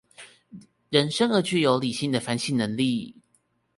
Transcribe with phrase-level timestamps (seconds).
[0.89, 3.15] 人生而具有理性的反省能力